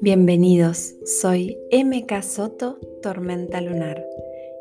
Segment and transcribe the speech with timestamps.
[0.00, 4.06] Bienvenidos, soy MK Soto, Tormenta Lunar,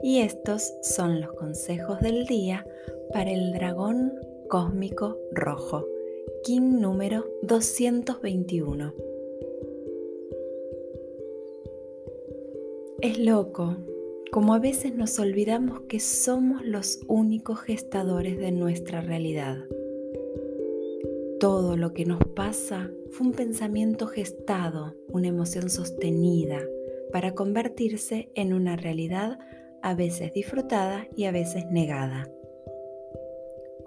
[0.01, 2.65] y estos son los consejos del día
[3.12, 4.14] para el dragón
[4.50, 5.86] cósmico rojo,
[6.44, 8.94] King número 221.
[13.02, 13.76] Es loco
[14.32, 19.57] como a veces nos olvidamos que somos los únicos gestadores de nuestra realidad.
[21.39, 26.60] Todo lo que nos pasa fue un pensamiento gestado, una emoción sostenida,
[27.11, 29.39] para convertirse en una realidad
[29.82, 32.30] a veces disfrutada y a veces negada.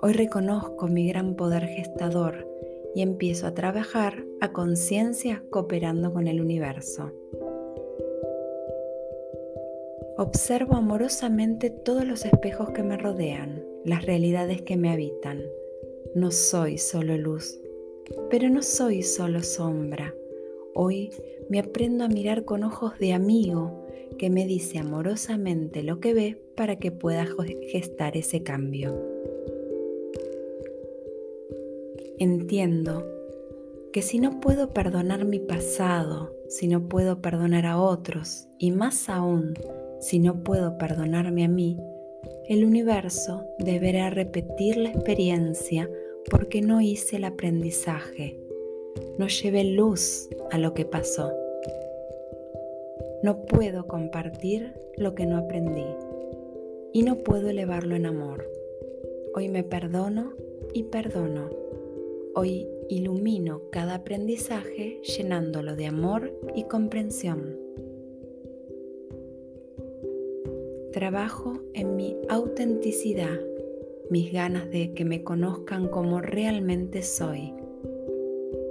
[0.00, 2.48] Hoy reconozco mi gran poder gestador
[2.94, 7.12] y empiezo a trabajar a conciencia cooperando con el universo.
[10.16, 15.42] Observo amorosamente todos los espejos que me rodean, las realidades que me habitan.
[16.14, 17.58] No soy solo luz,
[18.28, 20.14] pero no soy solo sombra.
[20.74, 21.10] Hoy
[21.48, 23.86] me aprendo a mirar con ojos de amigo
[24.18, 27.26] que me dice amorosamente lo que ve para que pueda
[27.70, 29.00] gestar ese cambio.
[32.18, 33.06] Entiendo
[33.92, 39.08] que si no puedo perdonar mi pasado, si no puedo perdonar a otros y más
[39.08, 39.54] aún
[40.00, 41.78] si no puedo perdonarme a mí,
[42.48, 45.88] el universo deberá repetir la experiencia
[46.30, 48.38] porque no hice el aprendizaje,
[49.18, 51.32] no llevé luz a lo que pasó.
[53.22, 55.86] No puedo compartir lo que no aprendí
[56.92, 58.50] y no puedo elevarlo en amor.
[59.34, 60.32] Hoy me perdono
[60.72, 61.50] y perdono.
[62.34, 67.58] Hoy ilumino cada aprendizaje llenándolo de amor y comprensión.
[70.92, 73.38] Trabajo en mi autenticidad,
[74.10, 77.54] mis ganas de que me conozcan como realmente soy.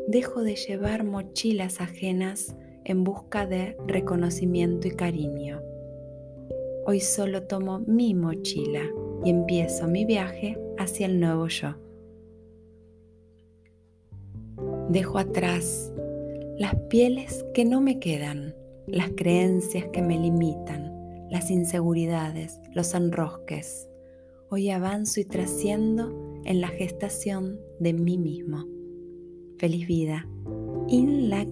[0.06, 5.61] Dejo de llevar mochilas ajenas en busca de reconocimiento y cariño.
[6.86, 8.82] Hoy solo tomo mi mochila
[9.23, 11.76] y empiezo mi viaje hacia el nuevo yo.
[14.89, 15.94] Dejo atrás
[16.58, 18.55] las pieles que no me quedan,
[18.88, 20.89] las creencias que me limitan
[21.30, 23.88] las inseguridades, los enrosques.
[24.50, 28.66] Hoy avanzo y trasciendo en la gestación de mí mismo.
[29.58, 30.28] Feliz vida.
[30.88, 31.45] In la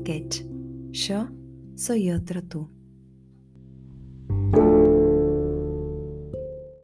[0.91, 1.29] Yo
[1.75, 2.76] soy otro tú.